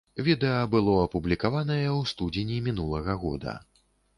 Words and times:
Відэа 0.27 0.61
было 0.75 0.95
апублікаванае 1.01 1.83
ў 1.97 2.01
студзені 2.13 2.57
мінулага 2.69 3.19
года. 3.27 3.59